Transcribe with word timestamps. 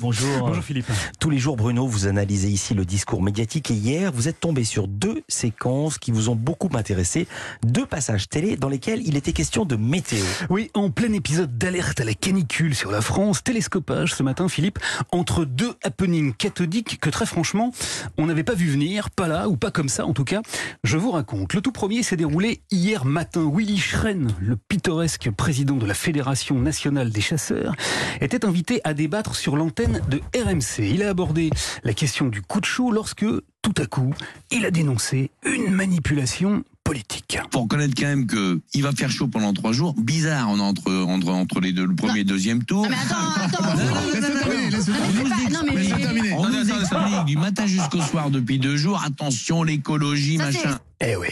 Bonjour. 0.00 0.46
Bonjour 0.46 0.62
Philippe. 0.62 0.86
Tous 1.18 1.28
les 1.28 1.38
jours, 1.38 1.56
Bruno, 1.56 1.84
vous 1.88 2.06
analysez 2.06 2.46
ici 2.46 2.72
le 2.72 2.84
discours 2.84 3.20
médiatique 3.20 3.72
et 3.72 3.74
hier, 3.74 4.12
vous 4.12 4.28
êtes 4.28 4.38
tombé 4.38 4.62
sur 4.62 4.86
deux 4.86 5.24
séquences 5.26 5.98
qui 5.98 6.12
vous 6.12 6.28
ont 6.28 6.36
beaucoup 6.36 6.68
intéressé, 6.74 7.26
deux 7.64 7.84
passages 7.84 8.28
télé 8.28 8.56
dans 8.56 8.68
lesquels 8.68 9.02
il 9.04 9.16
était 9.16 9.32
question 9.32 9.64
de 9.64 9.74
météo. 9.74 10.24
Oui, 10.50 10.70
en 10.74 10.90
plein 10.90 11.12
épisode 11.12 11.58
d'alerte 11.58 11.98
à 12.00 12.04
la 12.04 12.14
canicule 12.14 12.76
sur 12.76 12.92
la 12.92 13.00
France, 13.00 13.42
télescopage 13.42 14.14
ce 14.14 14.22
matin, 14.22 14.48
Philippe, 14.48 14.78
entre 15.10 15.44
deux 15.44 15.74
happenings 15.82 16.32
cathodiques 16.32 17.00
que 17.00 17.10
très 17.10 17.26
franchement, 17.26 17.72
on 18.18 18.26
n'avait 18.26 18.44
pas 18.44 18.54
vu 18.54 18.68
venir, 18.68 19.10
pas 19.10 19.26
là 19.26 19.48
ou 19.48 19.56
pas 19.56 19.72
comme 19.72 19.88
ça 19.88 20.06
en 20.06 20.12
tout 20.12 20.22
cas. 20.22 20.42
Je 20.84 20.96
vous 20.96 21.10
raconte. 21.10 21.54
Le 21.54 21.60
tout 21.60 21.72
premier 21.72 22.04
s'est 22.04 22.16
déroulé 22.16 22.60
hier 22.70 23.04
matin. 23.04 23.50
Willy 23.52 23.78
Schren, 23.78 24.32
le 24.40 24.56
pittoresque 24.56 25.28
président 25.32 25.74
de 25.74 25.86
la 25.86 25.94
Fédération 25.94 26.56
nationale 26.56 27.10
des 27.10 27.20
chasseurs, 27.20 27.74
était 28.20 28.44
invité 28.44 28.80
à 28.84 28.94
débattre 28.94 29.34
sur 29.34 29.56
l'antenne 29.56 29.87
de 30.08 30.20
RMC. 30.36 30.80
Il 30.80 31.02
a 31.02 31.10
abordé 31.10 31.50
la 31.82 31.94
question 31.94 32.26
du 32.26 32.42
coup 32.42 32.60
de 32.60 32.64
chaud 32.64 32.90
lorsque, 32.90 33.24
tout 33.62 33.74
à 33.76 33.86
coup, 33.86 34.14
il 34.50 34.66
a 34.66 34.70
dénoncé 34.70 35.30
une 35.44 35.70
manipulation 35.70 36.64
politique. 36.84 37.17
Faut 37.52 37.60
reconnaître 37.60 37.94
quand 37.94 38.06
même 38.06 38.26
que 38.26 38.58
il 38.72 38.82
va 38.82 38.92
faire 38.92 39.10
chaud 39.10 39.28
pendant 39.28 39.52
trois 39.52 39.72
jours. 39.72 39.94
Bizarre 39.98 40.48
on 40.48 40.60
entre 40.60 40.90
entre 40.90 41.28
entre 41.28 41.60
les 41.60 41.72
deux, 41.72 41.84
le 41.84 41.94
premier 41.94 42.20
et 42.20 42.24
le 42.24 42.24
deuxième 42.24 42.64
tour. 42.64 42.84
Non 42.84 42.88
mais 42.88 42.96
attends, 42.96 43.58
attends. 43.58 43.64
On 46.38 46.48
nous 46.48 46.70
explique 46.70 47.24
du 47.26 47.36
matin 47.36 47.66
jusqu'au 47.66 48.00
soir 48.00 48.30
depuis 48.30 48.58
deux 48.58 48.76
jours. 48.76 49.02
Attention 49.04 49.62
l'écologie 49.62 50.38
machin. 50.38 50.78
Eh 51.00 51.14
oui. 51.14 51.28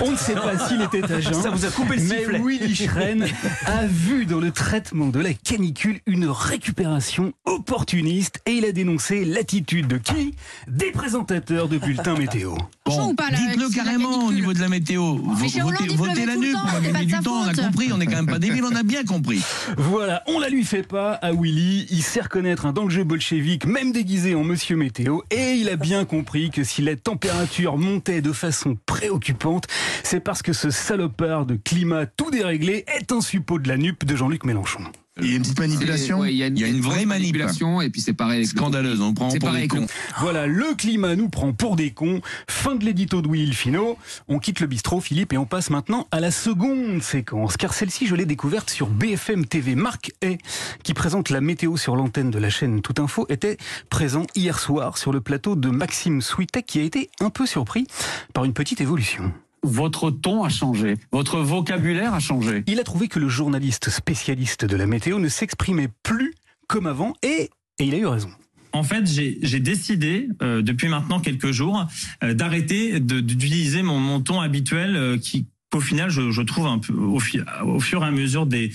On 0.00 0.10
ne 0.10 0.16
sait 0.16 0.34
pas 0.34 0.68
s'il 0.68 0.82
était 0.82 1.04
à 1.04 1.20
jeun. 1.20 1.34
Ça 1.34 1.50
vous 1.50 1.64
a 1.64 1.70
coupé 1.70 1.94
le 1.94 2.02
Mais 2.02 2.18
sifflet. 2.18 2.40
Willy 2.44 2.74
Schren 2.74 3.24
a 3.66 3.86
vu 3.86 4.26
dans 4.26 4.40
le 4.40 4.50
traitement 4.50 5.08
de 5.08 5.20
la 5.20 5.32
canicule 5.32 6.00
une 6.06 6.26
récupération 6.26 7.32
opportuniste 7.44 8.40
et 8.46 8.54
il 8.54 8.64
a 8.64 8.72
dénoncé 8.72 9.24
l'attitude 9.24 9.86
de 9.86 9.98
qui? 9.98 10.34
Des 10.66 10.90
présentateurs 10.90 11.68
de 11.68 11.78
bulletins 11.78 12.16
météo. 12.16 12.56
Là, 12.86 13.12
dites-le 13.30 13.72
carrément 13.72 14.26
au 14.26 14.32
niveau 14.32 14.52
de 14.52 14.58
la 14.58 14.61
météo. 14.68 15.16
Mais 15.40 15.48
chez 15.48 15.60
Votez, 15.60 16.26
la 16.26 16.36
nuque, 16.36 16.56
on 16.62 16.66
va 16.66 16.80
gagner 16.80 17.06
du 17.06 17.18
temps, 17.20 17.42
on 17.44 17.48
a 17.48 17.54
compris, 17.54 17.90
on 17.92 18.00
est 18.00 18.06
quand 18.06 18.16
même 18.16 18.26
pas 18.26 18.38
débiles, 18.38 18.64
on 18.64 18.74
a 18.74 18.82
bien 18.82 19.04
compris. 19.04 19.42
Voilà, 19.76 20.22
on 20.26 20.38
la 20.38 20.48
lui 20.48 20.64
fait 20.64 20.82
pas 20.82 21.12
à 21.14 21.32
Willy. 21.32 21.86
Il 21.90 22.02
sait 22.02 22.20
reconnaître 22.20 22.66
un 22.66 22.72
danger 22.72 23.04
bolchevique, 23.04 23.66
même 23.66 23.92
déguisé 23.92 24.34
en 24.34 24.44
monsieur 24.44 24.76
météo. 24.76 25.20
Et 25.30 25.52
il 25.52 25.68
a 25.68 25.76
bien 25.76 26.04
compris 26.04 26.50
que 26.50 26.64
si 26.64 26.82
la 26.82 26.96
température 26.96 27.78
montait 27.78 28.22
de 28.22 28.32
façon 28.32 28.76
préoccupante, 28.86 29.66
c'est 30.02 30.20
parce 30.20 30.42
que 30.42 30.52
ce 30.52 30.70
salopard 30.70 31.46
de 31.46 31.56
climat 31.56 32.06
tout 32.06 32.30
déréglé 32.30 32.84
est 32.98 33.12
un 33.12 33.20
suppôt 33.20 33.58
de 33.58 33.68
la 33.68 33.76
nupe 33.76 34.04
de 34.04 34.16
Jean-Luc 34.16 34.44
Mélenchon. 34.44 34.84
Il 35.20 35.30
y 35.30 35.34
a 35.34 35.36
une 35.36 35.42
petite 35.42 35.58
manipulation. 35.60 36.20
Ouais, 36.20 36.32
il 36.32 36.38
y 36.38 36.42
a 36.42 36.46
une, 36.46 36.56
Il 36.56 36.62
y 36.62 36.64
a 36.64 36.68
une 36.68 36.80
grosse 36.80 36.94
vraie 36.94 37.04
manip. 37.04 37.34
manipulation 37.34 37.82
et 37.82 37.90
puis 37.90 38.00
c'est 38.00 38.14
pareil. 38.14 38.46
Scandaleuse, 38.46 39.02
on 39.02 39.12
prend 39.12 39.28
pour 39.28 39.38
pareil 39.40 39.62
des 39.62 39.68
cons. 39.68 39.86
Voilà, 40.20 40.46
le 40.46 40.74
climat 40.74 41.16
nous 41.16 41.28
prend 41.28 41.52
pour 41.52 41.76
des 41.76 41.90
cons. 41.90 42.22
Fin 42.48 42.76
de 42.76 42.84
l'édito 42.84 43.20
de 43.20 43.28
Will 43.28 43.54
Fino. 43.54 43.98
On 44.28 44.38
quitte 44.38 44.60
le 44.60 44.66
bistrot, 44.66 45.00
Philippe, 45.00 45.34
et 45.34 45.36
on 45.36 45.44
passe 45.44 45.68
maintenant 45.68 46.08
à 46.12 46.20
la 46.20 46.30
seconde 46.30 47.02
séquence. 47.02 47.58
Car 47.58 47.74
celle-ci, 47.74 48.06
je 48.06 48.14
l'ai 48.14 48.24
découverte 48.24 48.70
sur 48.70 48.88
BFM 48.88 49.44
TV. 49.44 49.74
Marc 49.74 50.12
Hay, 50.22 50.38
qui 50.82 50.94
présente 50.94 51.28
la 51.28 51.42
météo 51.42 51.76
sur 51.76 51.94
l'antenne 51.94 52.30
de 52.30 52.38
la 52.38 52.48
chaîne 52.48 52.80
Tout 52.80 52.94
Info, 53.02 53.26
était 53.28 53.58
présent 53.90 54.26
hier 54.34 54.58
soir 54.58 54.96
sur 54.96 55.12
le 55.12 55.20
plateau 55.20 55.56
de 55.56 55.68
Maxime 55.68 56.22
Switek, 56.22 56.64
qui 56.64 56.78
a 56.80 56.82
été 56.82 57.10
un 57.20 57.28
peu 57.28 57.44
surpris 57.44 57.86
par 58.32 58.44
une 58.46 58.54
petite 58.54 58.80
évolution. 58.80 59.30
Votre 59.62 60.10
ton 60.10 60.44
a 60.44 60.48
changé, 60.48 60.96
votre 61.12 61.38
vocabulaire 61.40 62.14
a 62.14 62.20
changé. 62.20 62.64
Il 62.66 62.80
a 62.80 62.84
trouvé 62.84 63.08
que 63.08 63.18
le 63.18 63.28
journaliste 63.28 63.90
spécialiste 63.90 64.64
de 64.64 64.76
la 64.76 64.86
météo 64.86 65.18
ne 65.18 65.28
s'exprimait 65.28 65.88
plus 66.02 66.34
comme 66.68 66.86
avant, 66.86 67.12
et, 67.22 67.50
et 67.78 67.84
il 67.84 67.94
a 67.94 67.98
eu 67.98 68.06
raison. 68.06 68.30
En 68.72 68.82
fait, 68.82 69.06
j'ai 69.06 69.60
décidé 69.60 70.28
euh, 70.40 70.62
depuis 70.62 70.88
maintenant 70.88 71.20
quelques 71.20 71.52
jours 71.52 71.86
euh, 72.24 72.32
d'arrêter 72.32 73.00
d'utiliser 73.00 73.82
mon, 73.82 73.98
mon 73.98 74.20
ton 74.22 74.40
habituel 74.40 74.96
euh, 74.96 75.18
qui, 75.18 75.46
qu'au 75.70 75.80
final, 75.80 76.08
je, 76.08 76.30
je 76.30 76.40
trouve 76.42 76.66
un 76.66 76.78
peu 76.78 76.94
au, 76.94 77.20
fi- 77.20 77.42
au 77.64 77.80
fur 77.80 78.02
et 78.02 78.06
à 78.06 78.10
mesure 78.10 78.46
des 78.46 78.72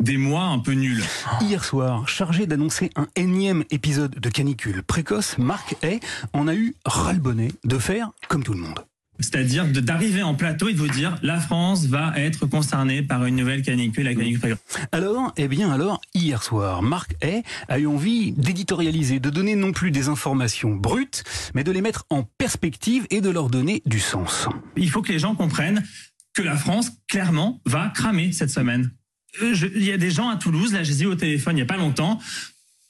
des 0.00 0.16
mois 0.16 0.44
un 0.44 0.58
peu 0.58 0.72
nul. 0.72 1.00
Hier 1.42 1.64
soir, 1.64 2.08
chargé 2.08 2.46
d'annoncer 2.46 2.90
un 2.96 3.06
énième 3.14 3.62
épisode 3.70 4.18
de 4.18 4.28
canicule 4.30 4.82
précoce, 4.82 5.38
Marc 5.38 5.76
Hay 5.84 6.00
en 6.32 6.48
a 6.48 6.54
eu 6.56 6.74
ras-le-bonnet 6.84 7.52
de 7.64 7.78
faire 7.78 8.10
comme 8.28 8.42
tout 8.42 8.52
le 8.52 8.58
monde. 8.60 8.80
C'est-à-dire 9.22 9.66
d'arriver 9.68 10.22
en 10.22 10.34
plateau 10.34 10.68
et 10.68 10.72
de 10.74 10.78
vous 10.78 10.88
dire 10.88 11.16
la 11.22 11.40
France 11.40 11.86
va 11.86 12.12
être 12.16 12.46
concernée 12.46 13.02
par 13.02 13.24
une 13.24 13.36
nouvelle 13.36 13.62
canicule, 13.62 14.04
la 14.04 14.14
canicule. 14.14 14.56
Alors, 14.90 15.32
eh 15.36 15.48
bien 15.48 15.70
alors, 15.70 16.00
hier 16.14 16.42
soir, 16.42 16.82
Marc 16.82 17.14
Hay 17.22 17.42
a 17.68 17.78
eu 17.78 17.86
envie 17.86 18.32
d'éditorialiser, 18.32 19.20
de 19.20 19.30
donner 19.30 19.54
non 19.54 19.72
plus 19.72 19.90
des 19.90 20.08
informations 20.08 20.74
brutes, 20.74 21.24
mais 21.54 21.64
de 21.64 21.70
les 21.72 21.80
mettre 21.80 22.04
en 22.10 22.24
perspective 22.24 23.06
et 23.10 23.20
de 23.20 23.30
leur 23.30 23.48
donner 23.48 23.82
du 23.86 24.00
sens. 24.00 24.48
Il 24.76 24.90
faut 24.90 25.02
que 25.02 25.12
les 25.12 25.18
gens 25.18 25.34
comprennent 25.34 25.82
que 26.34 26.42
la 26.42 26.56
France, 26.56 26.90
clairement, 27.08 27.60
va 27.66 27.90
cramer 27.94 28.32
cette 28.32 28.50
semaine. 28.50 28.90
Euh, 29.42 29.54
je- 29.54 29.66
Il 29.66 29.84
y 29.84 29.92
a 29.92 29.96
des 29.98 30.10
gens 30.10 30.28
à 30.28 30.36
Toulouse, 30.36 30.72
là, 30.72 30.82
je 30.82 30.90
les 30.90 31.02
ai 31.02 31.04
eu 31.04 31.08
au 31.08 31.14
téléphone 31.14 31.54
il 31.54 31.56
n'y 31.56 31.62
a 31.62 31.66
pas 31.66 31.76
longtemps, 31.76 32.18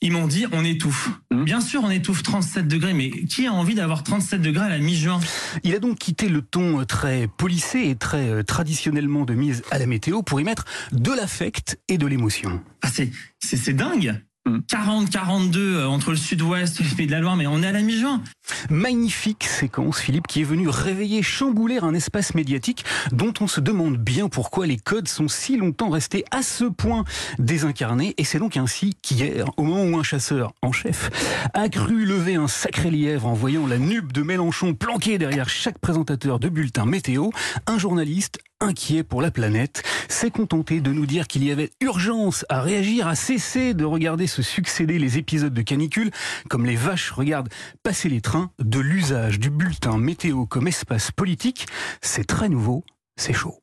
ils 0.03 0.11
m'ont 0.11 0.27
dit 0.27 0.45
on 0.51 0.63
étouffe. 0.63 1.09
Bien 1.31 1.61
sûr, 1.61 1.81
on 1.83 1.89
étouffe 1.89 2.21
37 2.21 2.67
degrés, 2.67 2.93
mais 2.93 3.09
qui 3.09 3.47
a 3.47 3.53
envie 3.53 3.73
d'avoir 3.73 4.03
37 4.03 4.41
degrés 4.41 4.65
à 4.65 4.69
la 4.69 4.77
mi-juin? 4.77 5.19
Il 5.63 5.73
a 5.73 5.79
donc 5.79 5.97
quitté 5.97 6.27
le 6.29 6.41
ton 6.41 6.85
très 6.85 7.27
polissé 7.27 7.89
et 7.89 7.95
très 7.95 8.29
euh, 8.29 8.43
traditionnellement 8.43 9.23
de 9.23 9.33
mise 9.33 9.63
à 9.71 9.79
la 9.79 9.87
météo 9.87 10.21
pour 10.21 10.39
y 10.41 10.43
mettre 10.43 10.65
de 10.91 11.11
l'affect 11.11 11.79
et 11.87 11.97
de 11.97 12.05
l'émotion. 12.05 12.61
Ah, 12.81 12.89
c'est, 12.91 13.11
c'est, 13.39 13.57
c'est 13.57 13.73
dingue. 13.73 14.21
Mm. 14.45 14.57
40-42 14.67 15.57
euh, 15.57 15.85
entre 15.85 16.11
le 16.11 16.17
sud-ouest 16.17 16.81
et 16.81 16.83
le 16.83 16.95
pays 16.95 17.07
de 17.07 17.11
la 17.11 17.21
Loire, 17.21 17.37
mais 17.37 17.47
on 17.47 17.63
est 17.63 17.67
à 17.67 17.71
la 17.71 17.81
mi-juin. 17.81 18.21
Magnifique 18.69 19.45
séquence, 19.45 19.99
Philippe, 19.99 20.27
qui 20.27 20.41
est 20.41 20.45
venu 20.45 20.67
réveiller, 20.67 21.23
chambouler 21.23 21.77
un 21.77 21.93
espace 21.93 22.35
médiatique 22.35 22.83
dont 23.13 23.33
on 23.39 23.47
se 23.47 23.61
demande 23.61 23.95
bien 23.95 24.27
pourquoi 24.27 24.67
les 24.67 24.75
codes 24.75 25.07
sont 25.07 25.29
si 25.29 25.55
longtemps 25.55 25.89
restés 25.89 26.25
à 26.31 26.43
ce 26.43 26.65
point 26.65 27.05
désincarnés. 27.39 28.15
Et 28.17 28.25
c'est 28.25 28.39
donc 28.39 28.57
ainsi 28.57 28.95
qu'hier, 29.01 29.45
au 29.55 29.63
moment 29.63 29.83
où 29.83 29.97
un 29.97 30.03
chasseur 30.03 30.53
en 30.61 30.73
chef 30.73 31.09
a 31.53 31.69
cru 31.69 32.05
lever 32.05 32.35
un 32.35 32.49
sacré 32.49 32.91
lièvre 32.91 33.27
en 33.27 33.33
voyant 33.33 33.65
la 33.65 33.77
nupe 33.77 34.11
de 34.11 34.23
Mélenchon 34.23 34.73
planquée 34.73 35.17
derrière 35.17 35.47
chaque 35.47 35.79
présentateur 35.79 36.39
de 36.39 36.49
bulletin 36.49 36.85
météo, 36.85 37.29
un 37.65 37.77
journaliste 37.77 38.39
inquiet 38.63 39.03
pour 39.03 39.21
la 39.21 39.29
planète 39.29 39.83
s'est 40.07 40.31
contenté 40.31 40.79
de 40.79 40.91
nous 40.91 41.05
dire 41.05 41.27
qu'il 41.27 41.43
y 41.43 41.51
avait 41.51 41.71
urgence 41.81 42.45
à 42.49 42.61
réagir, 42.61 43.07
à 43.07 43.15
cesser 43.15 43.73
de 43.73 43.83
regarder 43.83 44.25
se 44.25 44.41
succéder 44.41 44.97
les 44.99 45.17
épisodes 45.17 45.53
de 45.53 45.61
canicule 45.61 46.11
comme 46.49 46.65
les 46.65 46.75
vaches 46.75 47.11
regardent 47.11 47.49
passer 47.83 48.09
les 48.09 48.21
trains, 48.21 48.51
de 48.59 48.79
l'usage 48.79 49.39
du 49.39 49.49
bulletin 49.49 49.97
météo 49.97 50.45
comme 50.45 50.67
espace 50.67 51.11
politique. 51.11 51.67
C'est 52.01 52.25
très 52.25 52.49
nouveau, 52.49 52.83
c'est 53.17 53.33
chaud. 53.33 53.51